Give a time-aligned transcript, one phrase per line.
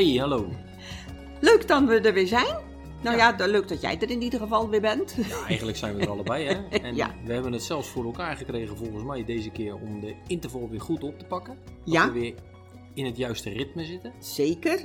[0.00, 0.48] Hey, hallo.
[1.40, 2.56] leuk dat we er weer zijn.
[3.02, 5.14] Nou ja, leuk dat jij er in ieder geval weer bent.
[5.28, 6.54] Ja, eigenlijk zijn we er allebei, hè?
[6.82, 7.14] En Ja.
[7.24, 10.80] we hebben het zelfs voor elkaar gekregen, volgens mij, deze keer om de interval weer
[10.80, 11.58] goed op te pakken.
[11.64, 12.06] Dat Ja.
[12.12, 12.34] we weer
[12.94, 14.12] in het juiste ritme zitten.
[14.18, 14.80] Zeker.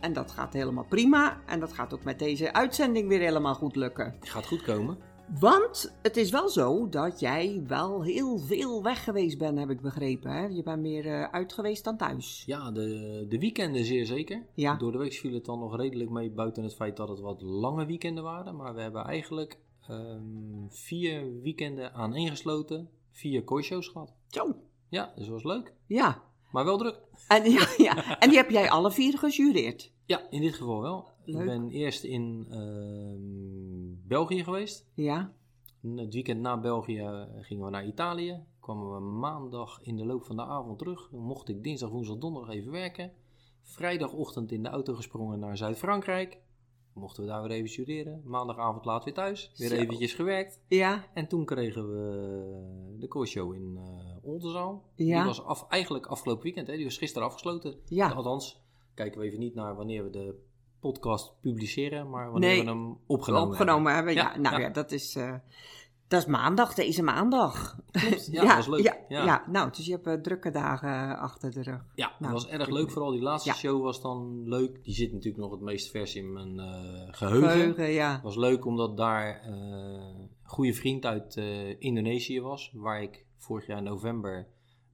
[0.00, 1.40] En dat gaat helemaal prima.
[1.46, 4.14] En dat gaat ook met deze uitzending weer helemaal goed lukken.
[4.20, 4.98] Gaat goed komen.
[5.38, 9.80] Want het is wel zo dat jij wel heel veel weg geweest bent, heb ik
[9.80, 10.30] begrepen.
[10.30, 10.46] Hè?
[10.46, 12.42] Je bent meer eh, uit geweest dan thuis.
[12.46, 14.46] Ja, de, de weekenden zeer zeker.
[14.54, 14.76] Ja.
[14.76, 17.42] Door de week viel het dan nog redelijk mee, buiten het feit dat het wat
[17.42, 18.56] lange weekenden waren.
[18.56, 24.14] Maar we hebben eigenlijk ehm, vier weekenden aaneengesloten, vier kooishows gehad.
[24.26, 24.56] Zo.
[24.88, 25.74] Ja, dus dat was leuk.
[25.86, 26.22] Ja.
[26.50, 27.00] Maar wel druk.
[27.28, 28.18] En, ja, ja.
[28.18, 29.92] en die heb jij alle vier gejureerd.
[30.04, 31.08] Ja, in dit geval wel.
[31.24, 31.40] Leuk.
[31.40, 34.86] Ik ben eerst in ehm, België geweest.
[34.94, 35.32] Ja.
[35.96, 38.44] Het weekend na België gingen we naar Italië.
[38.60, 41.08] Kwamen we maandag in de loop van de avond terug.
[41.10, 43.12] Dan mocht ik dinsdag, woensdag, donderdag even werken.
[43.62, 46.38] Vrijdagochtend in de auto gesprongen naar Zuid-Frankrijk.
[46.92, 48.22] Mochten we daar weer even studeren.
[48.24, 49.52] Maandagavond laat weer thuis.
[49.56, 49.74] Weer Zo.
[49.74, 50.60] eventjes gewerkt.
[50.68, 51.04] Ja.
[51.14, 54.82] En toen kregen we de koorshow in eh Oldenzaal.
[54.94, 55.16] Ja.
[55.18, 56.66] Die was af, eigenlijk afgelopen weekend.
[56.66, 56.74] Hè?
[56.76, 57.74] Die was gisteren afgesloten.
[57.84, 58.08] Ja.
[58.10, 58.62] Althans,
[58.94, 60.34] kijken we even niet naar wanneer we de
[60.80, 62.10] podcast publiceren.
[62.10, 62.60] Maar wanneer Nee.
[62.64, 64.14] we hem opgenomen, Opgenomen hebben.
[64.14, 64.66] Ja, Ja, nou ja.
[64.66, 65.34] ja, dat is, eh,
[66.10, 67.78] dat is maandag, deze maandag.
[67.90, 68.82] Klopt, ja, dat was leuk.
[68.82, 69.24] Ja, Ja.
[69.24, 69.44] ja.
[69.46, 71.84] nou, dus je hebt eh, drukke dagen achter de rug.
[71.94, 72.90] Ja, dat Nou, was erg leuk.
[72.90, 73.54] Vooral die laatste Ja.
[73.54, 74.84] show was dan leuk.
[74.84, 77.48] Die zit natuurlijk nog het meest vers in mijn eh, geheugen.
[77.50, 78.12] Geheugen, ja.
[78.12, 82.70] Het was leuk omdat daar eh, een goede vriend uit eh, Indonesië was.
[82.74, 84.46] Waar ik vorig jaar in november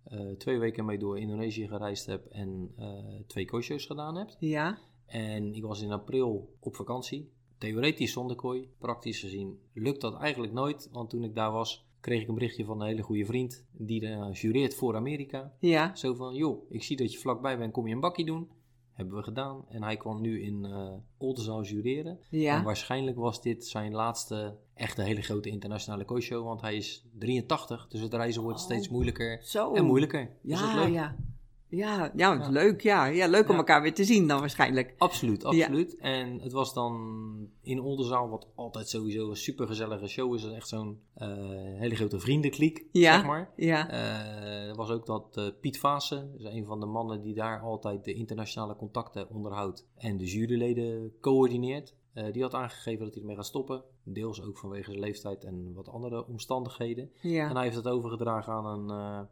[0.05, 2.27] eh, twee weken mee door Indonesië gereisd heb.
[2.27, 2.87] En eh,
[3.27, 4.29] twee coaches gedaan heb.
[4.39, 7.35] Ja, En ik was in april op vakantie.
[7.59, 8.69] Theoretisch zonder kooi.
[8.79, 10.89] Praktisch gezien lukt dat eigenlijk nooit.
[10.93, 13.65] Want toen ik daar was, kreeg ik een berichtje van een hele goede vriend.
[13.73, 15.53] Die uh, jureert voor Amerika.
[15.61, 15.95] ja.
[15.95, 18.49] Zo van, joh, ik zie dat je vlakbij bent, kom je een bakkie doen?
[18.93, 19.65] Hebben we gedaan.
[19.69, 22.19] En hij kwam nu in eh Oldenzaal jureren.
[22.31, 26.45] En Ja, waarschijnlijk was dit zijn laatste echte hele grote internationale coachshow.
[26.45, 28.65] Want hij is 83, dus het reizen wordt Oh.
[28.65, 29.75] steeds moeilijker zo.
[29.75, 30.31] en moeilijker.
[30.43, 30.93] Dus dat is Ja, leuk.
[30.93, 31.17] ja.
[31.69, 32.49] Ja, ja, Ja.
[32.49, 33.05] leuk, ja.
[33.05, 33.29] ja.
[33.29, 33.57] Leuk om Ja.
[33.57, 34.95] elkaar weer te zien dan waarschijnlijk.
[34.99, 35.97] Absoluut, absoluut.
[35.99, 36.95] En het was dan
[37.63, 40.45] in Oldenzaal, wat altijd sowieso een supergezellige show is.
[40.45, 41.29] Echt zo'n eh,
[41.79, 43.53] hele grote vriendenkliek, zeg maar.
[43.57, 47.35] Ja, Eh, er was ook dat eh, Piet Vaassen, is een van de mannen die
[47.35, 51.95] daar altijd de internationale contacten onderhoudt en de juryleden coördineert.
[52.33, 53.83] Die had aangegeven dat hij ermee gaat stoppen.
[54.05, 57.11] Deels ook vanwege zijn leeftijd en wat andere omstandigheden.
[57.21, 57.49] ja.
[57.49, 59.29] En hij heeft het overgedragen aan een,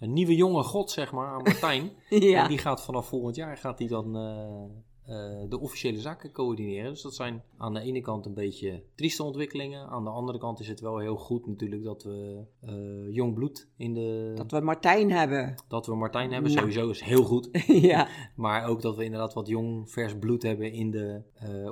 [0.00, 1.90] een nieuwe jonge god, zeg maar, aan Martijn.
[2.08, 2.42] ja.
[2.42, 4.64] En die gaat vanaf volgend jaar gaat hij dan eh,
[5.06, 6.90] eh, de officiële zaken coördineren.
[6.90, 9.88] Dus dat zijn aan de ene kant een beetje trieste ontwikkelingen.
[9.88, 13.68] Aan de andere kant is het wel heel goed natuurlijk dat we eh, jong bloed
[13.76, 14.32] in de...
[14.34, 15.54] Dat we Martijn hebben.
[15.68, 17.48] Dat we Martijn hebben, sowieso is heel goed.
[17.92, 21.22] ja, Maar ook dat we inderdaad wat jong, vers bloed hebben in de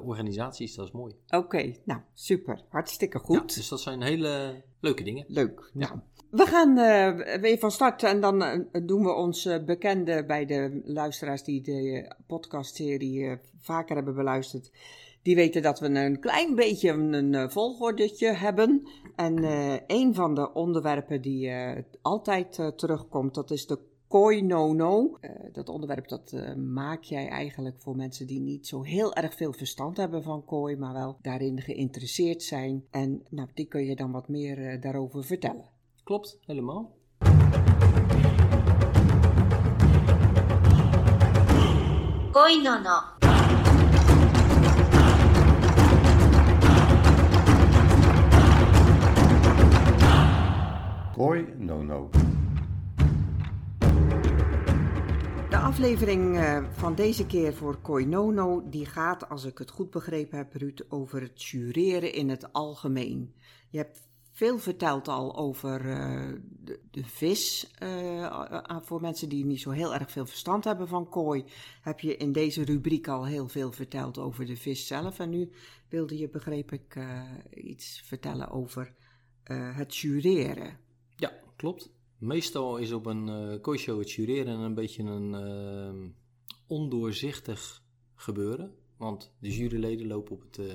[0.05, 1.15] organisaties, dat is mooi.
[1.29, 1.75] oké.
[1.85, 2.65] Nou, super.
[2.69, 3.55] Hartstikke Ja, goed.
[3.55, 5.25] dus dat zijn hele leuke dingen.
[5.29, 5.71] Leuk.
[5.73, 5.93] Nou,
[6.35, 10.47] we gaan eh, weer van start en dan eh, doen we ons eh, bekende bij
[10.47, 14.71] de luisteraars die de podcastserie vaker hebben beluisterd.
[15.23, 18.89] Die weten dat we een klein beetje een eh, volgordetje hebben.
[19.17, 19.45] En
[19.87, 21.53] een van de onderwerpen die
[22.03, 23.79] altijd terugkomt, dat is de
[24.15, 24.73] Koi no,
[25.21, 29.35] Uh, dat onderwerp dat, eh, maak jij eigenlijk voor mensen die niet zo heel erg
[29.35, 32.85] veel verstand hebben van kooi, maar wel daarin geïnteresseerd zijn.
[32.91, 35.65] En nou, die kun je dan wat meer eh, daarover vertellen.
[36.05, 36.97] Klopt, helemaal.
[42.33, 43.11] Koi no
[51.17, 52.11] Koi Nono.
[55.55, 60.39] De aflevering eh, van deze keer voor Koinono, die gaat, als ik het goed begrepen
[60.39, 63.35] heb, Ruud, over het jureren in het algemeen.
[63.71, 66.33] Je hebt veel verteld al over eh,
[66.91, 67.71] de, vis.
[67.79, 71.45] eh, voor mensen die niet zo heel erg veel verstand hebben van kooi,
[71.81, 75.19] heb je in deze rubriek al heel veel verteld over de vis zelf.
[75.19, 75.51] En nu
[75.89, 76.99] wilde je, begreep ik,
[77.51, 78.95] iets vertellen over
[79.75, 80.79] het jureren.
[81.17, 81.93] Ja, klopt.
[82.19, 86.11] Meestal is op een uh, kooishow het jureren een beetje een uh,
[86.67, 87.83] ondoorzichtig
[88.15, 88.75] gebeuren.
[88.97, 90.75] Want de juryleden lopen op het eh,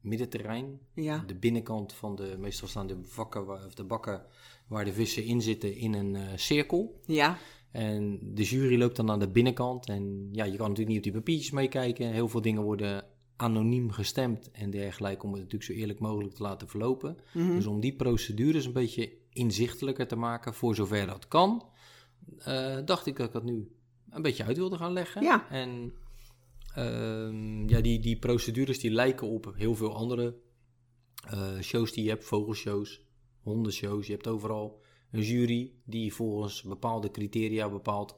[0.00, 0.80] middenterrein.
[0.94, 1.24] Ja.
[1.26, 4.26] De binnenkant van de, meestal staan de, vakken, waar- of de bakken
[4.68, 7.00] waar de vissen in zitten in een eh, cirkel.
[7.06, 7.38] Ja.
[7.70, 9.88] En de jury loopt dan aan de binnenkant.
[9.88, 12.12] En ja, je kan natuurlijk niet op die papiertjes meekijken.
[12.12, 13.04] Heel veel dingen worden
[13.36, 17.16] anoniem gestemd en dergelijke om het natuurlijk zo eerlijk mogelijk te laten verlopen.
[17.34, 17.54] Mhm.
[17.54, 21.68] Dus om die procedures een beetje inzichtelijker te maken, voor zover dat kan,
[22.38, 23.70] eh, dacht ik dat ik dat nu
[24.10, 25.22] een beetje uit wilde gaan leggen.
[25.22, 25.50] Ja.
[25.50, 25.92] En
[26.74, 30.36] ehm, ja, die, die procedures die lijken op heel veel andere
[31.30, 33.00] eh, shows die je hebt, vogelshows,
[33.42, 34.06] hondenshows.
[34.06, 34.80] Je hebt overal
[35.10, 38.16] een jury die volgens bepaalde criteria bepaalt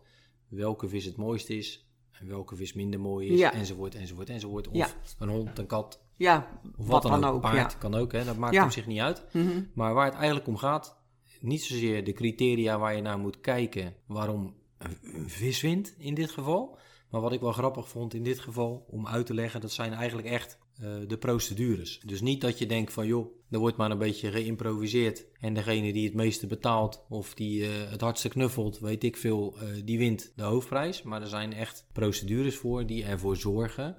[0.48, 3.52] welke vis het mooist is en welke vis minder mooi is, Ja.
[3.52, 4.68] enzovoort, enzovoort, enzovoort.
[4.68, 4.88] Of Ja.
[5.18, 7.34] een hond, een kat, Ja, of wat, wat, dan, ook.
[7.34, 7.40] ook.
[7.40, 7.78] Paard ja.
[7.78, 8.24] kan ook, hè?
[8.24, 9.24] dat maakt op zich niet uit.
[9.32, 9.62] Mhm.
[9.74, 10.97] Maar waar het eigenlijk om gaat,
[11.40, 16.30] niet zozeer de criteria waar je naar moet kijken waarom een, vis wint in dit
[16.30, 16.78] geval.
[17.10, 19.92] Maar wat ik wel grappig vond in dit geval om uit te leggen, dat zijn
[19.92, 22.00] eigenlijk echt eh, de procedures.
[22.04, 25.92] Dus niet dat je denkt van joh, er wordt maar een beetje geïmproviseerd en degene
[25.92, 29.98] die het meeste betaalt of die eh, het hardste knuffelt, weet ik veel, eh, die
[29.98, 31.02] wint de hoofdprijs.
[31.02, 33.96] Maar er zijn echt procedures voor die ervoor zorgen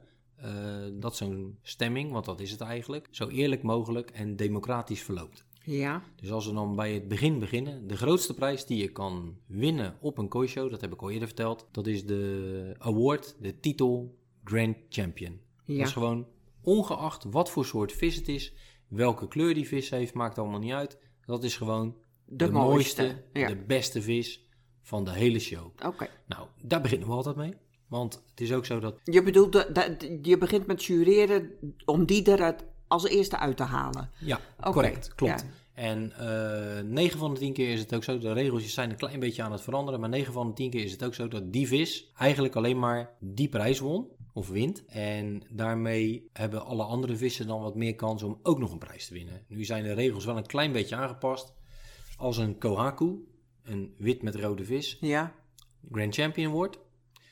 [1.00, 5.46] dat zo'n stemming, want dat is het eigenlijk, zo eerlijk mogelijk en democratisch verloopt.
[5.72, 6.04] Ja.
[6.16, 9.98] Dus als we dan bij het begin beginnen, de grootste prijs die je kan winnen
[10.02, 14.18] op een kooishow, dat heb ik al eerder verteld, dat is de award, de titel
[14.44, 15.40] Grand Champion.
[15.66, 15.78] Ja.
[15.78, 16.28] Dat is gewoon
[16.62, 18.54] ongeacht wat voor soort vis het is,
[18.88, 21.00] welke kleur die vis heeft, maakt allemaal niet uit.
[21.26, 21.96] Dat is gewoon
[22.26, 23.48] De de, mooiste, mooiste, ja.
[23.48, 24.48] de beste vis
[24.82, 25.66] van de hele show.
[25.86, 26.08] Oké.
[26.28, 27.54] Nou, daar beginnen we altijd mee.
[27.88, 31.52] Want het is ook zo dat Je bedoelt, dat, dat- je begint met jureren
[31.86, 34.10] om die er het als eerste uit te halen.
[34.18, 35.42] Ja, correct, klopt.
[35.42, 35.48] ja.
[35.74, 36.12] En
[36.78, 39.20] eh 9 van de 10 keer is het ook zo, de regeltjes zijn een klein
[39.20, 41.54] beetje aan het veranderen, maar 9 van de 10 keer is het ook zo dat
[41.54, 44.86] die vis eigenlijk alleen maar die prijs won of wint.
[44.86, 49.08] En daarmee hebben alle andere vissen dan wat meer kans om ook nog een prijs
[49.08, 49.44] te winnen.
[49.48, 51.54] Nu zijn de regels wel een klein beetje aangepast.
[52.18, 53.28] Als een kohaku,
[53.64, 55.36] een wit met rode vis, Ja.
[55.92, 56.80] Grand Champion wordt,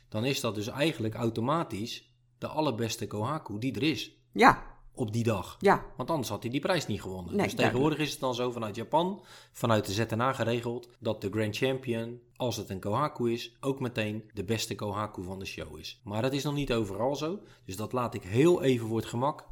[0.10, 4.76] dan is dat dus eigenlijk automatisch de allerbeste kohaku die er is Ja.
[5.00, 5.58] Op die dag.
[5.60, 5.86] Ja.
[5.98, 7.36] Want anders had hij die prijs niet gewonnen.
[7.36, 9.22] Nee, dus tegenwoordig is het dan zo vanuit Japan,
[9.52, 14.30] vanuit de ZNA geregeld, dat de Grand Champion, als het een Kohaku is, ook meteen
[14.34, 16.02] de beste Kohaku van de show is.
[16.04, 17.40] Maar dat is nog niet overal zo.
[17.66, 19.46] Dus dat laat ik heel even voor het gemak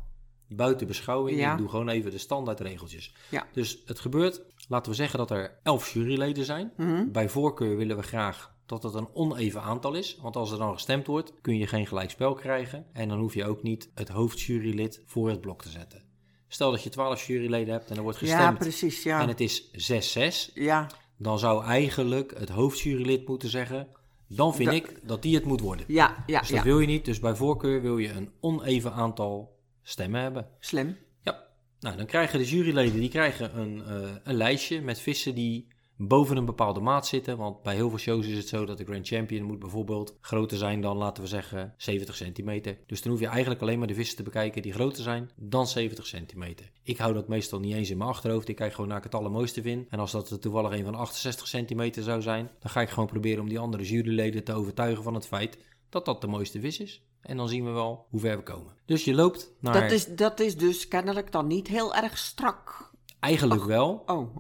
[0.48, 1.40] buiten beschouwing.
[1.40, 1.52] Ja.
[1.52, 3.14] Ik doe gewoon even de standaardregeltjes.
[3.30, 3.48] Ja.
[3.52, 6.74] Dus het gebeurt, laten we zeggen dat er elf juryleden zijn.
[6.78, 7.12] Mhm.
[7.12, 10.18] Bij voorkeur willen we graag dat het een oneven aantal is.
[10.22, 12.86] Want als er dan gestemd wordt, kun je geen gelijkspel krijgen.
[12.94, 16.04] En dan hoef je ook niet het hoofdjurylid voor het blok te zetten.
[16.48, 19.04] Stel dat je 12 juryleden hebt en er wordt Ja, gestemd precies.
[19.04, 19.22] Ja.
[19.22, 19.72] en het is
[20.50, 20.54] 6-6.
[20.54, 20.90] Ja.
[21.18, 23.88] Dan zou eigenlijk het hoofdjurylid moeten zeggen,
[24.28, 25.86] dan vind ik dat die het moet worden.
[25.88, 26.24] Ja.
[26.26, 26.40] Ja.
[26.40, 26.64] Dus dat ja.
[26.64, 27.06] wil je niet.
[27.06, 30.48] Dus bij voorkeur wil je een oneven aantal stemmen hebben.
[30.60, 30.98] Slim.
[31.22, 31.44] Ja,
[31.80, 35.68] nou dan krijgen de juryleden die krijgen een, eh, een lijstje met vissen die
[35.98, 37.38] boven een bepaalde maat zitten.
[37.38, 40.58] Want bij heel veel shows is het zo dat de Grand Champion moet bijvoorbeeld groter
[40.58, 42.78] zijn dan, laten we zeggen, 70 centimeter.
[42.86, 45.68] Dus dan hoef je eigenlijk alleen maar de vissen te bekijken die groter zijn dan
[45.68, 46.72] 70 centimeter.
[46.84, 48.48] Ik hou dat meestal niet eens in mijn achterhoofd.
[48.48, 49.88] Ik kijk gewoon naar ik het allermooiste vind.
[49.90, 53.08] En als dat er toevallig een van 68 centimeter zou zijn, dan ga ik gewoon
[53.08, 55.58] proberen om die andere juryleden te overtuigen van het feit
[55.90, 57.04] dat dat de mooiste vis is.
[57.22, 58.74] En dan zien we wel hoe ver we komen.
[58.86, 59.82] Dus je loopt naar...
[59.82, 62.92] Dat, is, dat is dus kennelijk dan niet heel erg strak.
[63.20, 64.36] Eigenlijk wel, Oh.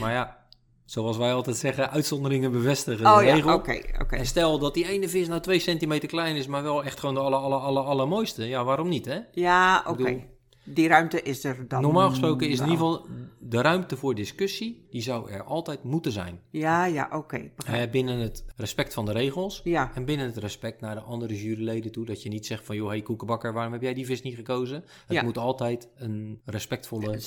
[0.00, 0.45] maar ja,
[0.86, 3.54] zoals wij altijd zeggen, uitzonderingen bevestigen Oh de ja, regel.
[3.54, 3.80] oké.
[4.00, 4.16] Oké.
[4.16, 7.14] En stel dat die ene vis nou 2 centimeter klein is, maar wel echt gewoon
[7.14, 8.48] de aller, aller, aller, allermooiste.
[8.48, 9.18] Ja, waarom niet, hè?
[9.32, 10.24] Ja, oké.
[10.66, 11.82] Die ruimte is er dan.
[11.82, 13.06] Normaal gesproken is in ieder geval
[13.38, 16.40] de ruimte voor discussie, die zou er altijd moeten zijn.
[16.50, 17.50] Ja, ja, oké.
[17.66, 19.90] Eh, binnen het respect van de regels Ja.
[19.94, 22.04] en binnen het respect naar de andere juryleden toe.
[22.04, 24.76] Dat je niet zegt van, joh, hey koekenbakker, waarom heb jij die vis niet gekozen?
[25.06, 25.22] Het Ja.
[25.22, 27.20] moet altijd een respectvolle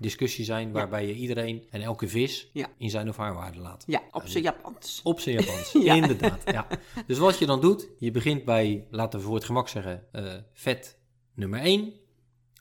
[0.00, 3.84] discussie zijn, waarbij je iedereen en elke vis in zijn of haar waarde laat.
[3.86, 5.00] Ja, op zijn Japans.
[5.04, 5.94] Op zijn Japans, Ja.
[5.94, 6.42] inderdaad.
[6.52, 6.66] Ja.
[7.06, 10.34] Dus wat je dan doet, je begint bij, laten we voor het gemak zeggen, eh,
[10.52, 10.98] vet
[11.34, 11.92] nummer 1.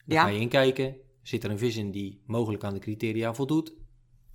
[0.05, 0.23] Daar Ja.
[0.23, 0.95] ga je in kijken.
[1.21, 3.73] Zit er een vis in die mogelijk aan de criteria voldoet?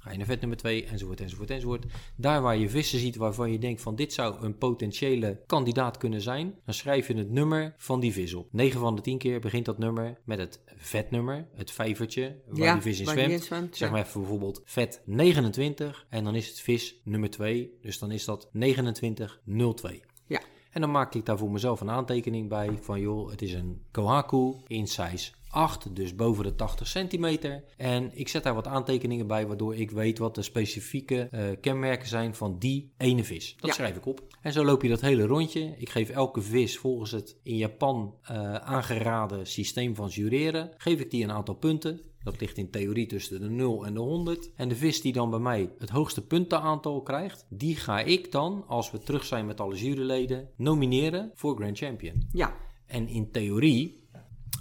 [0.02, 1.84] Ga je naar vet nummer 2, enzovoort, enzovoort, enzovoort.
[2.16, 6.20] Daar waar je vissen ziet waarvan je denkt van dit zou een potentiële kandidaat kunnen
[6.20, 8.48] zijn, dan schrijf je het nummer van die vis op.
[8.52, 12.72] 9 van de 10 keer begint dat nummer met het vetnummer, het vijvertje waar ja,
[12.72, 13.76] die vis in zwemt.
[13.76, 13.90] Zeg ja.
[13.90, 17.78] maar even bijvoorbeeld vet 29 en dan is het vis nummer 2.
[17.80, 20.02] Dus dan is dat 2902.
[20.26, 20.40] Ja.
[20.70, 23.82] En dan maak ik daar voor mezelf een aantekening bij van joh, het is een
[23.90, 27.64] Kohaku in size 8, dus boven de 80 centimeter.
[27.76, 32.08] En ik zet daar wat aantekeningen bij, waardoor ik weet wat de specifieke eh, kenmerken
[32.08, 33.54] zijn van die ene vis.
[33.56, 33.72] Dat Ja.
[33.76, 34.20] schrijf ik op.
[34.42, 35.74] En zo loop je dat hele rondje.
[35.78, 41.10] Ik geef elke vis volgens het in Japan eh, aangeraden systeem van jureren, geef ik
[41.10, 42.00] die een aantal punten.
[42.22, 44.50] Dat ligt in theorie tussen de 0 en de 100.
[44.54, 48.64] En de vis die dan bij mij het hoogste puntenaantal krijgt, die ga ik dan,
[48.66, 52.28] als we terug zijn met alle juryleden, nomineren voor Grand Champion.
[52.32, 52.54] Ja,
[52.86, 53.99] En in theorie,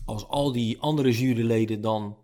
[0.10, 2.18] als al die andere juryleden dan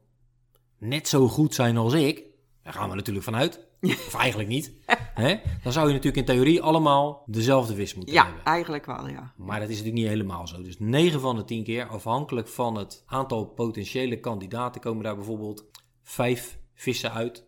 [0.78, 2.24] net zo goed zijn als ik,
[2.64, 3.68] daar gaan we natuurlijk vanuit.
[4.08, 4.74] Of eigenlijk niet.
[5.14, 5.36] Hè?
[5.64, 8.44] Dan zou je natuurlijk in theorie allemaal dezelfde vis moeten ja hebben.
[8.44, 9.34] eigenlijk wel, ja.
[9.38, 10.62] Maar dat is natuurlijk niet helemaal zo.
[10.62, 15.66] Dus 9 van de 10 keer, afhankelijk van het aantal potentiële kandidaten, komen daar bijvoorbeeld
[16.02, 17.46] 5 vissen uit.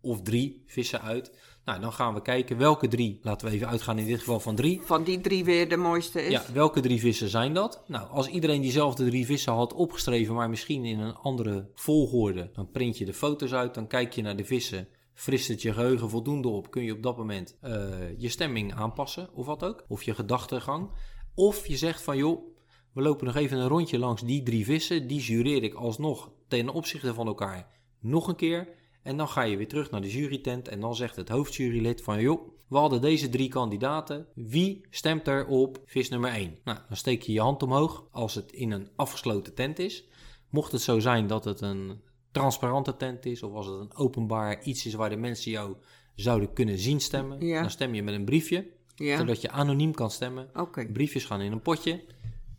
[0.00, 1.32] Of 3 vissen uit.
[1.70, 4.54] Nou, dan gaan we kijken welke drie, laten we even uitgaan in dit geval van
[4.54, 4.80] drie.
[4.82, 6.30] Van die drie weer de mooiste is.
[6.30, 7.82] Ja, welke drie vissen zijn dat?
[7.86, 12.70] Nou, als iedereen diezelfde drie vissen had opgeschreven, maar misschien in een andere volgorde, dan
[12.70, 16.10] print je de foto's uit, dan kijk je naar de vissen, frist het je geheugen
[16.10, 20.02] voldoende op, kun je op dat moment eh, je stemming aanpassen of wat ook, of
[20.02, 20.90] je gedachtegang.
[21.34, 22.54] Of je zegt van joh,
[22.92, 26.68] we lopen nog even een rondje langs die drie vissen, die jureer ik alsnog ten
[26.68, 27.66] opzichte van elkaar
[28.00, 28.68] nog een keer.
[29.10, 32.20] En dan ga je weer terug naar de jurytent en dan zegt het hoofdjurylid van
[32.20, 34.26] joh, we hadden deze drie kandidaten.
[34.34, 36.58] Wie stemt er op vis nummer 1?
[36.64, 40.04] Nou, dan steek je je hand omhoog als het in een afgesloten tent is.
[40.50, 42.00] Mocht het zo zijn dat het een
[42.30, 45.76] transparante tent is of als het een openbaar iets is waar de mensen jou
[46.14, 47.60] zouden kunnen zien stemmen, Ja.
[47.60, 50.50] dan stem je met een briefje, Ja, zodat je anoniem kan stemmen.
[50.92, 52.04] Briefjes gaan in een potje.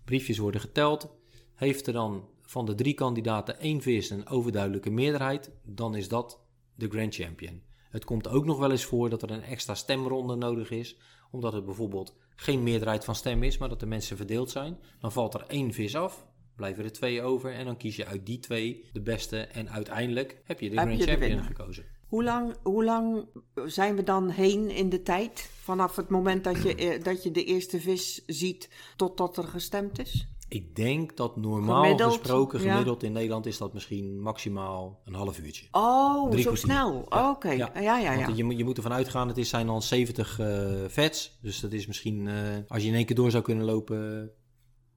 [0.06, 1.10] Briefjes worden geteld.
[1.56, 6.40] Heeft er dan van de drie kandidaten één vis een overduidelijke meerderheid, dan is dat
[6.76, 7.62] de Grand Champion.
[7.90, 10.98] Het komt ook nog wel eens voor dat er een extra stemronde nodig is,
[11.32, 14.78] omdat het bijvoorbeeld geen meerderheid van stem is, maar dat de mensen verdeeld zijn.
[15.00, 18.26] Dan valt er één vis af, blijven er twee over en dan kies je uit
[18.26, 21.86] die twee de beste en uiteindelijk heb je de Heb Grand je Champion gekozen.
[22.08, 23.26] Hoe lang, hoe lang
[23.66, 25.50] zijn we dan heen in de tijd?
[25.62, 30.00] Vanaf het moment dat je, eh, dat je de eerste vis ziet totdat er gestemd
[30.00, 30.31] is?
[30.54, 32.70] Ik denk dat normaal Gemiddeld, gesproken, ja.
[32.72, 35.68] gemiddeld in Nederland, is dat misschien maximaal een half uurtje.
[35.72, 36.72] Oh, Drie zo kwartier.
[36.72, 37.06] snel.
[37.10, 37.72] Ja, Oké, ja.
[37.76, 38.26] ja, ja, ja.
[38.26, 41.38] Want je, moet- je moet ervan uitgaan, het is, zijn dan 70 eh vets.
[41.42, 42.36] Dus dat is misschien, eh,
[42.68, 44.32] als je in één keer door zou kunnen lopen,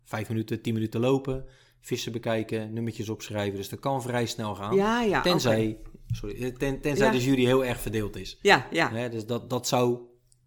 [0.05, 1.45] 5 minuten, 10 minuten lopen.
[1.81, 3.57] Vissen bekijken, nummertjes opschrijven.
[3.57, 4.75] Dus dat kan vrij snel gaan.
[4.75, 5.79] Ja, ja, tenzij
[6.13, 8.39] sorry, eh, ten, tenzij de jury heel erg verdeeld is.
[8.43, 9.99] Ja, ja, dus dat, dat zou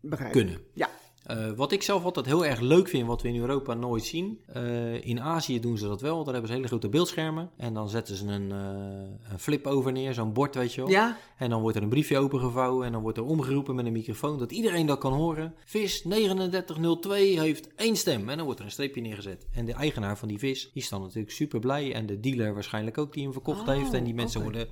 [0.02, 0.32] begrijp.
[0.32, 0.58] kunnen.
[0.74, 0.90] Ja,
[1.28, 4.40] Eh, wat ik zelf altijd heel erg leuk vind, wat we in Europa nooit zien.
[4.54, 6.18] eh, in Azië doen ze dat wel.
[6.24, 7.50] Daar hebben ze hele grote beeldschermen.
[7.58, 10.90] En dan zetten ze een, eh, een flip over neer, zo'n bord, weet je wel.
[10.90, 13.92] ja, En dan wordt er een briefje opengevouwen en dan wordt er omgeroepen met een
[13.92, 15.54] microfoon dat iedereen dat kan horen.
[15.66, 19.48] Vis 3902 heeft één stem en dan wordt er een streepje neergezet.
[19.52, 22.54] En de eigenaar van die vis, die is dan natuurlijk super blij en de dealer
[22.54, 23.94] waarschijnlijk ook die hem verkocht Oh, heeft.
[23.94, 24.68] En die mensen worden...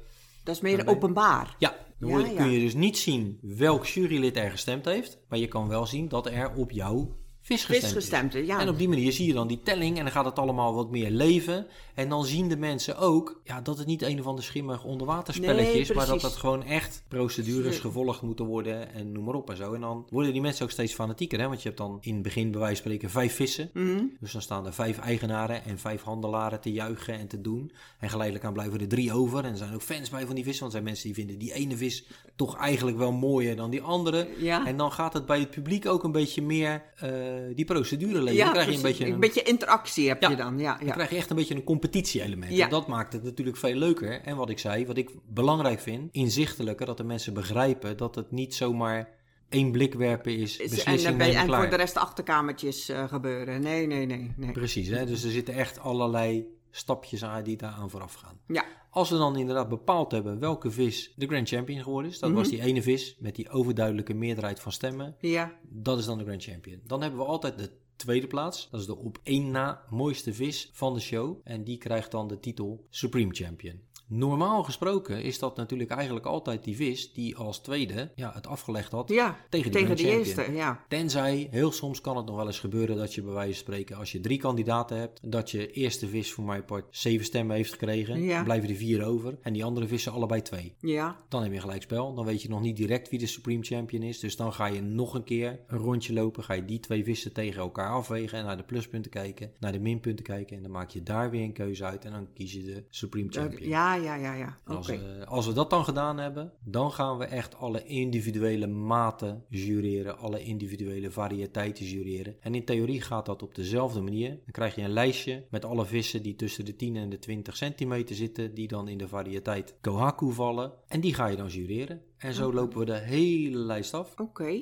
[0.45, 1.55] dat is meer openbaar.
[1.59, 5.19] Ja, dan Ja, kun je dus niet zien welk jurylid er gestemd heeft.
[5.29, 7.93] Maar je kan wel zien dat er op jouw vis gestemd Vis is.
[7.93, 8.59] gestemd, ja.
[8.59, 10.89] En op die manier zie je dan die telling en dan gaat het allemaal wat
[10.89, 11.67] meer leven.
[11.93, 15.71] En dan zien de mensen ook ja, dat het niet een of ander schimmig onderwaterspelletje
[15.71, 19.49] Nee, is, maar dat het gewoon echt procedures gevolgd moeten worden en noem maar op
[19.49, 19.73] en zo.
[19.73, 21.47] En dan worden die mensen ook steeds fanatieker, hè?
[21.47, 23.69] want je hebt dan in het begin bij wijze van spreken vijf vissen.
[23.73, 24.03] Mhm.
[24.19, 27.71] Dus dan staan er vijf eigenaren en vijf handelaren te juichen en te doen.
[27.99, 29.43] En geleidelijk aan blijven er drie over.
[29.43, 31.37] En er zijn ook fans bij van die vissen, want er zijn mensen die vinden
[31.37, 34.27] die ene vis toch eigenlijk wel mooier dan die andere.
[34.37, 34.65] Ja.
[34.65, 37.09] En dan gaat het bij het publiek ook een beetje meer eh,
[37.55, 38.33] die procedure leven.
[38.33, 38.97] Ja, dan krijg je een precies.
[38.99, 40.29] beetje een beetje interactie heb Ja.
[40.29, 40.59] je dan.
[40.59, 40.93] Ja, dan ja.
[40.93, 42.59] krijg je echt een beetje een competitie-element.
[42.59, 44.21] En dat maakt het natuurlijk veel leuker.
[44.21, 48.31] En wat ik zei, wat ik belangrijk vind, inzichtelijker, dat de mensen begrijpen dat het
[48.31, 49.09] niet zomaar
[49.49, 53.03] één blik werpen is, Is- beslissing en, dan nemen, en voor de rest achterkamertjes eh,
[53.07, 53.61] gebeuren.
[53.61, 54.33] Nee, nee, nee.
[54.37, 54.51] nee.
[54.51, 55.05] Precies, hè?
[55.05, 58.39] dus er zitten echt allerlei stapjes aan die daar aan vooraf gaan.
[58.47, 62.29] Ja, Als we dan inderdaad bepaald hebben welke vis de Grand Champion geworden is, dat
[62.29, 62.37] Mhm.
[62.39, 66.23] was die ene vis met die overduidelijke meerderheid van stemmen, ja, dat is dan de
[66.23, 66.81] Grand Champion.
[66.83, 70.69] Dan hebben we altijd de tweede plaats, dat is de op één na mooiste vis
[70.73, 73.81] van de show en die krijgt dan de titel Supreme Champion.
[74.07, 78.91] Normaal gesproken is dat natuurlijk eigenlijk altijd die vis die als tweede ja, het afgelegd
[78.91, 79.37] had ja.
[79.49, 80.51] tegen de tegen eerste.
[80.51, 80.83] Ja.
[80.87, 83.97] Tenzij, heel soms kan het nog wel eens gebeuren dat je bij wijze van spreken,
[83.97, 87.71] als je drie kandidaten hebt, dat je eerste vis voor mijn part zeven stemmen heeft
[87.71, 88.23] gekregen.
[88.23, 88.35] Ja.
[88.35, 89.37] Dan blijven er vier over.
[89.41, 90.75] En die andere vissen allebei twee.
[90.79, 92.13] ja, Dan heb je gelijk spel.
[92.13, 94.19] Dan weet je nog niet direct wie de Supreme Champion is.
[94.19, 96.43] Dus dan ga je nog een keer een rondje lopen.
[96.43, 98.37] Ga je die twee vissen tegen elkaar afwegen.
[98.39, 99.51] En naar de pluspunten kijken.
[99.59, 100.55] Naar de minpunten kijken.
[100.57, 102.05] En dan maak je daar weer een keuze uit.
[102.05, 103.69] En dan kies je de Supreme Champion.
[103.69, 104.57] ja, Ja, ja, ja, ja.
[104.67, 104.75] Oké.
[104.75, 109.43] Als, eh, als we dat dan gedaan hebben, dan gaan we echt alle individuele maten
[109.49, 112.35] jureren, alle individuele variëteiten jureren.
[112.41, 114.29] En in theorie gaat dat op dezelfde manier.
[114.29, 117.57] Dan krijg je een lijstje met alle vissen die tussen de 10 en de 20
[117.57, 120.71] centimeter zitten, die dan in de variëteit Kohaku vallen.
[120.87, 122.01] En die ga je dan jureren.
[122.17, 124.13] En zo lopen we de hele lijst af.
[124.19, 124.61] Oké.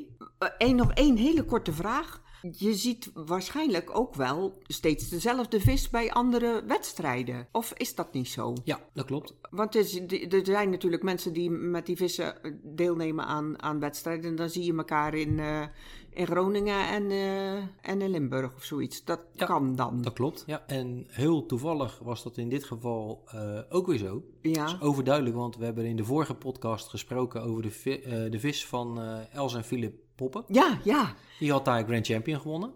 [0.58, 2.22] Eén nog één hele korte vraag.
[2.52, 7.48] Je ziet waarschijnlijk ook wel steeds dezelfde vis bij andere wedstrijden.
[7.52, 8.54] Of is dat niet zo?
[8.64, 9.34] Ja, dat klopt.
[9.50, 14.30] Want er, er zijn natuurlijk mensen die met die vissen eh, deelnemen aan, aan wedstrijden.
[14.30, 15.62] En dan zie je elkaar in, eh,
[16.10, 17.54] in Groningen en, eh,
[17.92, 19.04] en in Limburg of zoiets.
[19.04, 20.02] Dat Ja, kan dan.
[20.02, 20.44] Dat klopt.
[20.48, 24.24] Ja, en heel toevallig was dat in dit geval eh, ook weer zo.
[24.42, 24.66] Ja.
[24.66, 28.32] Dat is overduidelijk, want we hebben in de vorige podcast gesproken over de, vi- eh,
[28.32, 30.44] de vis van eh, Els en Philip Poppen.
[30.48, 31.14] Ja, ja.
[31.40, 32.74] Die had daar Grand Champion gewonnen.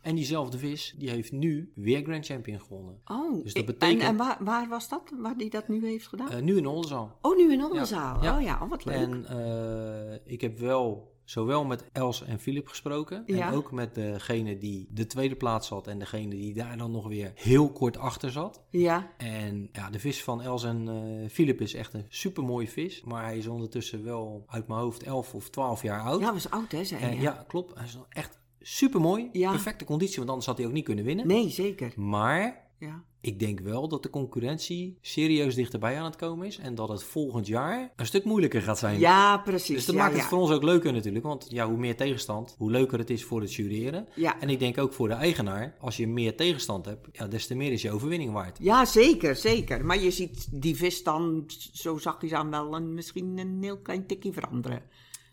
[0.00, 3.00] En diezelfde vis, die heeft nu weer Grand Champion gewonnen.
[3.06, 6.06] Oh, Dus dat en- betekent- En, waar, waar was dat, waar die dat nu heeft
[6.08, 6.30] gedaan?
[6.30, 7.18] Eh, nu in Oldenzaal.
[7.22, 8.22] oh, nu in Oldenzaal.
[8.22, 8.36] ja.
[8.36, 8.94] Oh ja, oh, wat leuk.
[8.94, 13.22] En eh, ik heb wel zowel met Els en Philip gesproken.
[13.26, 13.48] Ja.
[13.48, 15.86] En ook met degene die de tweede plaats zat.
[15.86, 18.62] En degene die daar dan nog weer heel kort achter zat.
[18.70, 22.68] Ja, En ja, de vis van Els en eh Philip is echt een super mooie
[22.68, 23.02] vis.
[23.02, 26.20] Maar hij is ondertussen wel uit mijn hoofd 11 of 12 jaar oud.
[26.20, 27.74] ja, was oud hè, zei ja, klopt.
[27.74, 29.28] Hij is echt super mooi.
[29.32, 29.50] Ja.
[29.50, 31.26] Perfecte conditie, want anders had hij ook niet kunnen winnen.
[31.26, 31.92] Nee, zeker.
[31.96, 33.04] Maar Ja.
[33.20, 36.58] ik denk wel dat de concurrentie serieus dichterbij aan het komen is.
[36.58, 38.98] En dat het volgend jaar een stuk moeilijker gaat zijn.
[38.98, 39.74] Ja, precies.
[39.74, 40.20] Dus dat ja, maakt ja.
[40.20, 41.24] het voor ons ook leuker natuurlijk.
[41.24, 44.08] Want ja, hoe meer tegenstand, hoe leuker het is voor het jureren.
[44.14, 44.40] Ja.
[44.40, 47.54] En ik denk ook voor de eigenaar, als je meer tegenstand hebt, ja, des te
[47.54, 48.58] meer is je overwinning waard.
[48.60, 49.84] Ja, zeker, zeker.
[49.84, 54.06] Maar je ziet die vis dan zo zachtjes aan wel een, misschien een heel klein
[54.06, 54.82] tikje veranderen.